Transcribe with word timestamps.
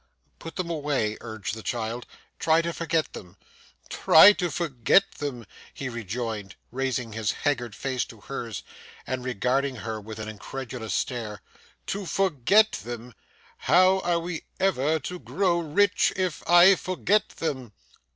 'Put 0.39 0.55
them 0.55 0.71
away,' 0.71 1.15
urged 1.21 1.53
the 1.53 1.61
child. 1.61 2.07
'Try 2.39 2.63
to 2.63 2.73
forget 2.73 3.13
them.' 3.13 3.37
'Try 3.87 4.33
to 4.33 4.49
forget 4.49 5.11
them!' 5.19 5.45
he 5.75 5.89
rejoined, 5.89 6.55
raising 6.71 7.11
his 7.13 7.31
haggard 7.43 7.75
face 7.75 8.03
to 8.05 8.21
hers, 8.21 8.63
and 9.05 9.23
regarding 9.23 9.75
her 9.75 10.01
with 10.01 10.17
an 10.17 10.27
incredulous 10.27 10.95
stare. 10.95 11.43
'To 11.85 12.07
forget 12.07 12.71
them! 12.83 13.13
How 13.69 13.99
are 13.99 14.17
we 14.19 14.45
ever 14.59 14.97
to 15.01 15.19
grow 15.19 15.59
rich 15.59 16.11
if 16.15 16.41
I 16.49 16.73
forget 16.73 17.29
them? 17.29 17.71